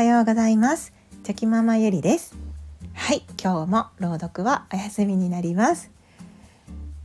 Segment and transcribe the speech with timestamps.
[0.00, 0.94] はようございます。
[1.24, 2.34] チョキママゆりです。
[2.94, 5.90] はい今日も朗読はお休みになります。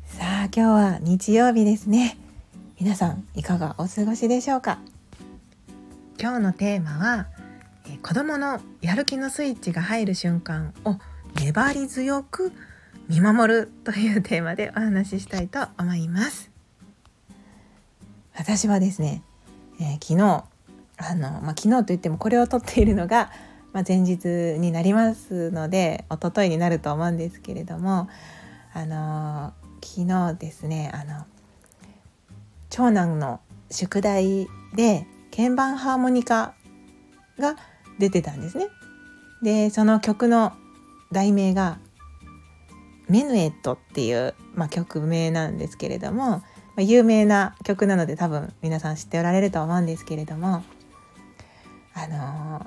[0.05, 2.17] さあ今日は日曜日ですね。
[2.79, 4.79] 皆さんいかがお過ごしでしょうか？
[6.17, 7.27] 今日のテーマは
[7.85, 10.95] え子供のやる気のスイッチが入る瞬間を
[11.43, 12.53] 粘り強く
[13.09, 16.49] 見守るというテーマでお話ししたいと思います。
[18.37, 19.21] 私はですね、
[19.81, 20.45] えー、昨日
[20.97, 23.31] あの、まあ、昨日といってもこれを撮っているのが、
[23.73, 24.27] まあ、前日
[24.59, 28.09] になりますので一昨日になると思うんですけれども
[28.73, 29.53] あの
[29.83, 31.25] 昨日ですねあの
[32.69, 33.39] 長男の
[33.71, 36.53] 宿題で鍵盤ハーモニカ
[37.39, 37.55] が
[37.99, 38.67] 出てたんですね。
[39.41, 40.53] でその曲の
[41.11, 41.79] 題名が
[43.07, 46.43] 「メヌエット」っていう、まあ、曲名なんですけれども、ま
[46.77, 50.63] あ、有名な曲なので多分皆さん知っておられると思うんですけれども
[51.95, 52.65] あの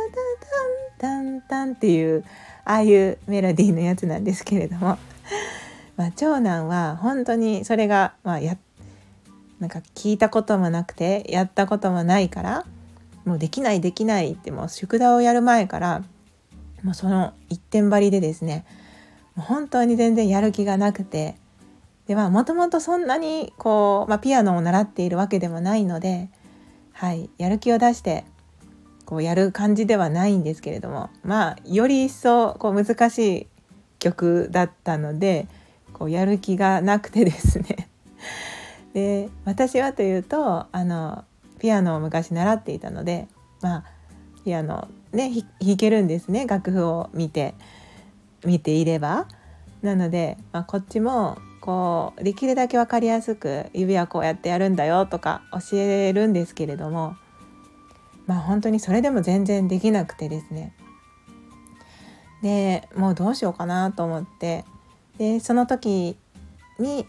[0.98, 2.24] タンタンタンっていう
[2.64, 4.98] ああいうメロディーのやつなんですけれども、
[5.96, 8.56] まあ、長男は本当にそれが、まあ、や
[9.58, 12.64] なんか聞いたこともなくてやったこともないから
[13.24, 16.04] もうできないできないってもう宿題をやる前から
[16.82, 18.64] もうその一点張りでですね
[19.36, 21.36] 本当に全然やる気がなくて
[22.06, 26.28] でまあもともとそんなにこう、まあ、ピアノを習っているわけでもないので、
[26.92, 28.24] はい、やる気を出して
[29.06, 33.46] こうやる感じではないんですけれどもまあより一層こう難しい
[33.98, 35.46] 曲だったので
[35.92, 37.88] こうやる気がなくてですね
[38.94, 41.24] で私はというとあの
[41.58, 43.28] ピアノを昔習っていたので
[43.60, 43.84] まあ
[44.44, 45.30] ピアノね
[45.60, 47.54] 弾けるんですね楽譜を見て。
[48.44, 49.28] 見ていれば。
[49.82, 57.16] なので、まあ、こっちもこうできるだけ分かりやすく指はこうやってやるんだよとか教えるんですけれども
[58.26, 60.74] まあ本当にそれでも全然できなくてですね。
[62.42, 64.64] でもうどうしようかなと思って。
[65.18, 66.16] でその時
[66.78, 67.06] に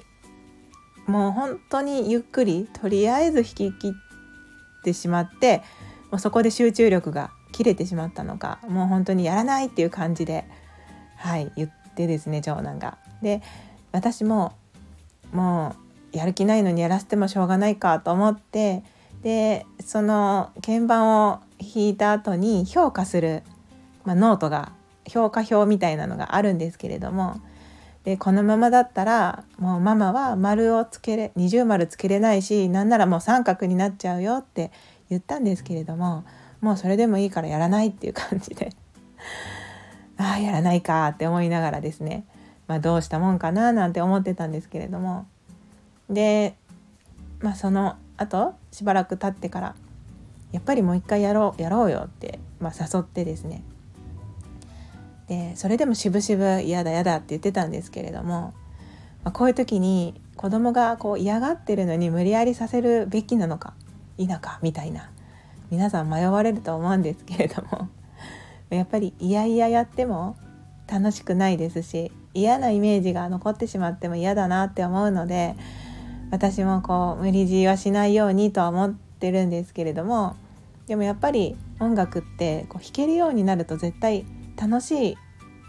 [1.07, 3.91] もう本当にゆっくりとりあえず引き切っ
[4.83, 5.63] てしまって
[6.11, 10.45] もうそこで集中力が切れてしまったのかもう本当にやらないっていう感じで
[11.17, 12.97] はい言ってですね長男が。
[13.21, 13.41] で
[13.91, 14.53] 私も
[15.31, 15.75] も
[16.13, 18.83] うやる気ないのにやらせてもしょうがないかと思って
[19.23, 23.43] でその鍵盤を弾いた後に評価する、
[24.03, 24.73] まあ、ノートが
[25.07, 27.39] 評価表みたいなのがあるんですけれども
[28.03, 34.71] でこのままだったらもうママは丸をつけれ二重丸つけれないしなんならもう三角になっちゃうよって
[35.09, 36.25] 言ったんですけれども
[36.59, 38.71] もうそれでもいいからやらないっていう感じで
[40.23, 42.25] ああやらないかって思いながらですね、
[42.67, 45.27] まあ、どうしたもんかななんて思ってたんですけれども。
[46.09, 46.55] で、
[47.39, 49.75] まあ、その後しばらく経ってから
[50.51, 53.63] やっぱりもう一回やろうやろうよって、まあ、誘ってですね。
[55.27, 58.53] でそれでもしぶしぶ嫌だ嫌だって言ってたんですけれども、
[59.23, 63.73] まあ、こういう時に子供がこう嫌がってるのに無理やりさせるべきなのか
[64.17, 65.09] 否かみたいな
[65.71, 67.89] 皆さん迷われると思うんですけれども。
[68.69, 70.37] やっぱり嫌々やっても
[70.87, 75.55] 楽しくないですし嫌なイメージが残ってしまっても嫌だなって思うので
[76.31, 80.35] 私もこう無理強いはしないようにとは思ってるんですけれども
[80.87, 84.25] でもやっぱり音楽ってこう弾けるようになると絶対
[84.59, 85.17] 楽し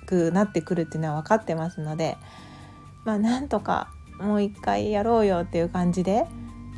[0.07, 2.17] くなってくるっていうのは分かってますので
[3.05, 3.89] まあなんとか
[4.21, 6.27] もう一回やろうよっていう感じで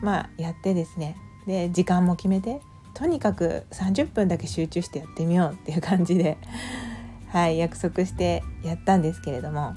[0.03, 1.17] まあやってですね。
[1.47, 2.61] で時間も決めて
[2.97, 6.39] とにかく30分だけ集中してやってみようっていう感じで
[7.29, 9.75] はい約束してやったんですけれども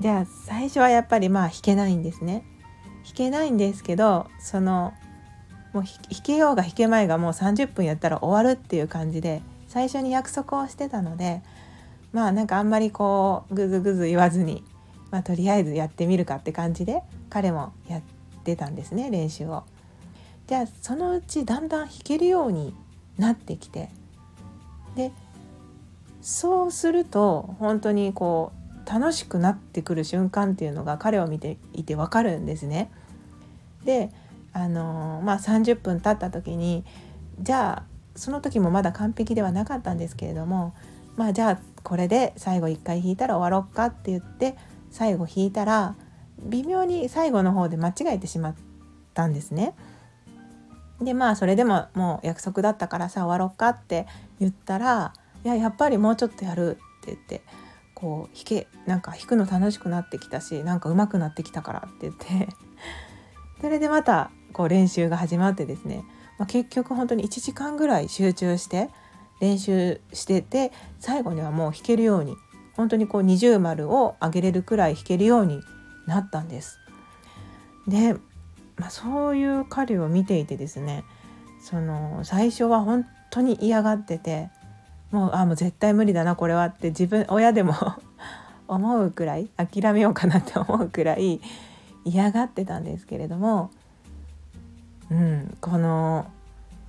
[0.00, 2.44] じゃあ最初はやっぱりまあ弾けないんですね
[3.04, 4.94] 弾けないんですけどその
[5.72, 11.42] もう弾けようが弾けまいがもう30分やったら終わるっていう感じで最初に約束をしてたので
[12.12, 14.62] まあなんかあんまりこうグズグズ言わずに、
[15.10, 18.02] まあ、とりあえずやってみるかって感じで彼もやっ
[18.44, 19.64] てたんですね練習を。
[20.46, 22.74] じゃあそのうちだんだん弾けるように
[23.18, 23.90] なってきて
[24.96, 25.12] で
[26.20, 28.52] そうすると本当にこ
[28.86, 32.90] う楽しくなってくる瞬間っていうのが彼を見ていてわかるんですね。
[33.84, 34.10] で
[34.52, 36.84] あの、まあ30分経った時に
[37.40, 40.74] じゃあその時もまだ完璧ではなかったんですけれども
[41.16, 44.56] まあじゃあこれで最後1回弾いたら終わろっかって言って
[44.90, 45.94] 最後弾いたら
[46.38, 48.54] 微妙に最後の方で間違えてしまっ
[49.14, 49.74] たんですね。
[51.04, 54.06] でまあそれでももう約束だったからさ終わろっかって
[54.40, 55.12] 言ったら
[55.44, 57.42] 「いややっぱりもうちょっとやる」って言って
[57.94, 62.48] こう弾けなんか弾くの楽しくなってきたしなんか上手くなってきたからって言って
[63.60, 66.04] それでまたこう練習が始まってですね、
[66.38, 68.90] まあ、結局本当に1時間ぐらい集中して
[69.40, 72.36] 練習してて最後にはもう弾けるように
[72.74, 75.60] 本当にこう二重丸を上げれるくらい弾けるように
[76.06, 76.78] なったんです。
[77.86, 78.16] で、
[78.76, 81.04] まあ、そういう彼を見ていてですね
[81.60, 84.50] その最初は本当に嫌がってて
[85.10, 87.74] もうあもう絶対無理だなこれはって自分親でも
[88.66, 91.40] 思うくらい諦めようかなって思うくらい
[92.04, 93.70] 嫌がってたんですけれども、
[95.10, 96.26] うん、この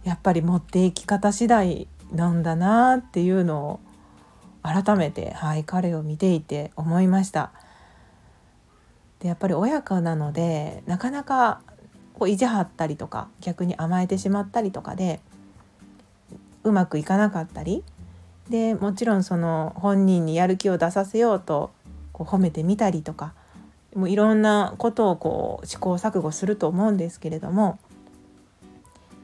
[0.04, 3.80] やっぱり持っていき方次第なんだなっていうのを
[4.64, 7.52] 改めて、はい、彼を見ていて思いました。
[9.20, 11.62] でやっぱり親子なのでなかなか
[12.14, 15.20] こう意地張ったりとか逆に甘えてしまったりとかで
[16.64, 17.84] うまくいかなかったり
[18.50, 21.72] でもちろんその本人にやる気を出させようと
[22.12, 23.34] こう褒めてみたりとか
[23.96, 27.80] もういろんなことをこう試行錯誤すると思うんですけれども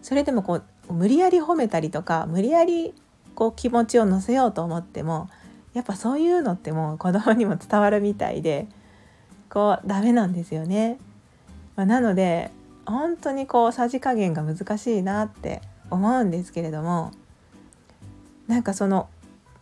[0.01, 2.93] それでもこう無理やり褒めたりとか無理やり
[3.35, 5.29] こう気持ちを乗せようと思っても
[5.73, 8.67] やっぱそういうのってもう子供にも伝わるみたいで
[9.49, 10.97] こうダメなんですよね。
[11.75, 12.51] まあ、なので
[12.89, 17.11] 本当にこうさじ加減が難しいなって思うんですけれども
[18.47, 19.09] なんかその、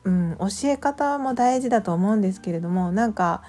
[0.03, 3.43] うん、教え方も大事だと思うんですけれどもなんか、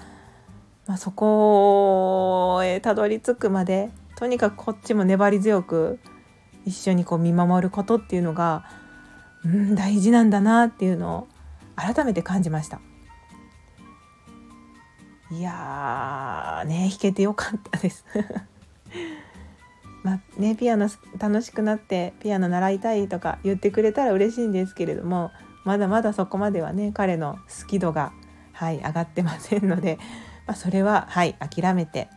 [0.85, 5.99] まあ、そこへたどり着くまでとにかくこっちも粘り強く
[6.65, 8.65] 一緒にこう見守ることっていうのが、
[9.45, 11.27] うん、大事なんだなっていうのを
[11.75, 12.81] 改めて感じました。
[15.31, 18.03] いやーね弾けてよかったです
[20.03, 25.31] まあね、ピアノ楽しくなってピアノ習いたいとか言ってくれたら嬉しいんですけれども
[25.65, 28.13] まだまだそこまではね彼の好き度が、
[28.53, 29.99] はい、上がってませんので、
[30.47, 32.07] まあ、それは、はい、諦めて、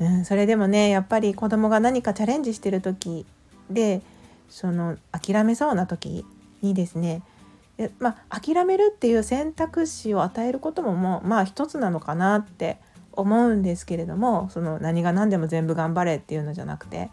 [0.00, 3.26] うん、それでもねやっぱり子供が何かチャレンジしてる時
[3.70, 4.02] で
[4.48, 6.26] その諦めそうな時
[6.62, 7.22] にですね
[7.98, 12.78] まあ、諦めるっていう選択肢を与えることももうまあ一つなのかなって
[13.12, 17.10] 思うんですけれどもその何が何でも全部頑張れっていうのじゃなくて。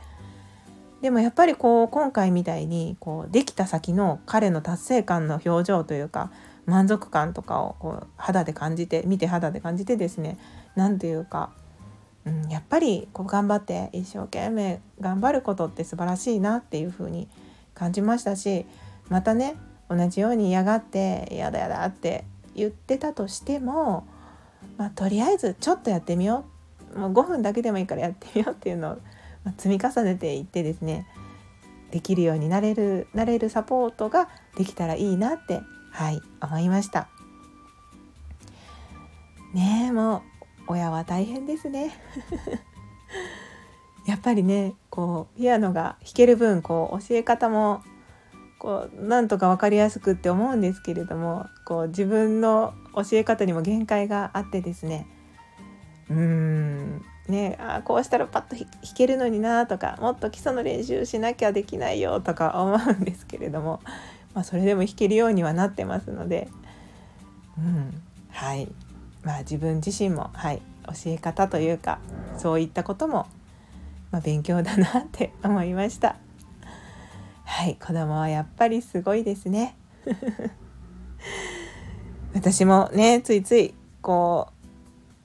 [1.02, 6.32] でもやっぱりこう今回みたいにこうできた先の彼の達成感の表情というか
[6.66, 10.40] 満足感とかをこう肌で感じて見て肌で感じてですね
[10.76, 11.52] 何というか、
[12.26, 17.28] うん、やっぱりこう頑張って一生懸命頑張ることって素晴らしいなっていうふうに
[17.76, 18.66] 感じましたし
[19.10, 19.56] またね
[19.90, 24.06] 同じように嫌がって「やだやだ」って言ってたとしても
[24.78, 26.46] まあ、とりあえずちょっとやってみよ
[26.96, 27.00] う。
[27.00, 28.98] もう5分だけでもいいからやってみようっていうのを、
[29.44, 31.08] ま積み重ねていってですね
[31.92, 35.62] できるようになれるなれるサポートができたらいいなって
[35.92, 37.10] はい思いました。
[39.54, 40.22] ねえもう
[40.74, 41.92] 親は大変ですね。
[44.06, 47.84] やっぱりねこうピアノが弾ける分こう教え方も
[48.60, 55.08] こうなんとか分かりやすくって思うんですけれどもこう自分の教え方にも限界があってですね。
[56.10, 57.06] うーん。
[57.28, 58.66] ねあこうしたらパッと弾
[58.96, 63.82] けるのになとかもっと基礎の練習しなきゃできないよとか思うんですけれども、
[64.34, 66.48] まあ、それでも弾けるようにはなってますので、
[67.58, 68.72] うん、はい。
[69.24, 72.00] まあ自分自身も、はい、教え方というか
[72.38, 73.28] そういったことも、
[74.12, 76.16] まあ、勉強だなって思いました。
[77.48, 79.76] はい子供はやっぱりすごいですね。
[82.36, 84.50] 私もねついついこ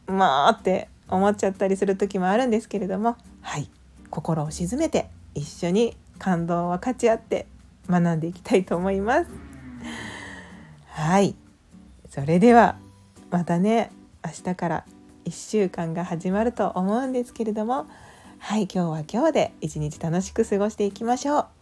[0.06, 3.68] うまあって思っちゃったりする時もあるんですけれどもはい
[4.08, 7.46] 心を静めて一緒に感動を分かち合って
[7.90, 9.30] 学んでいきたいと思います。
[10.86, 11.34] はい
[12.08, 12.76] それでは
[13.30, 13.90] またね
[14.24, 14.84] 明日から
[15.24, 17.86] 1週間が始まると思うんですけれども
[18.38, 21.61] はい今日は今日で一日楽しく過ごしていきましょう。